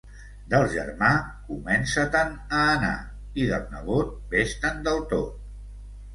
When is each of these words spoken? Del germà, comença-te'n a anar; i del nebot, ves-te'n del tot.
Del 0.51 0.63
germà, 0.75 1.09
comença-te'n 1.49 2.33
a 2.61 2.63
anar; 2.77 2.95
i 3.43 3.47
del 3.53 3.69
nebot, 3.75 4.17
ves-te'n 4.35 4.83
del 4.91 5.01
tot. 5.15 5.39